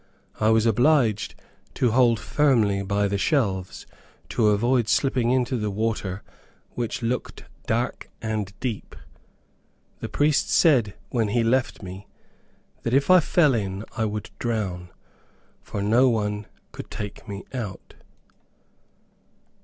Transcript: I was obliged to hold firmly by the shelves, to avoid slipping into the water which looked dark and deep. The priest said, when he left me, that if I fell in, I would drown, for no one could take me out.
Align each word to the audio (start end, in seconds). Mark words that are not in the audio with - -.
I 0.39 0.49
was 0.49 0.65
obliged 0.65 1.35
to 1.75 1.91
hold 1.91 2.19
firmly 2.19 2.81
by 2.81 3.07
the 3.07 3.19
shelves, 3.19 3.85
to 4.29 4.47
avoid 4.47 4.89
slipping 4.89 5.29
into 5.29 5.57
the 5.57 5.69
water 5.69 6.23
which 6.71 7.03
looked 7.03 7.43
dark 7.67 8.09
and 8.19 8.51
deep. 8.59 8.95
The 9.99 10.09
priest 10.09 10.49
said, 10.49 10.95
when 11.11 11.27
he 11.27 11.43
left 11.43 11.83
me, 11.83 12.07
that 12.81 12.95
if 12.95 13.11
I 13.11 13.19
fell 13.19 13.53
in, 13.53 13.85
I 13.95 14.05
would 14.05 14.31
drown, 14.39 14.89
for 15.61 15.83
no 15.83 16.09
one 16.09 16.47
could 16.71 16.89
take 16.89 17.27
me 17.27 17.43
out. 17.53 17.93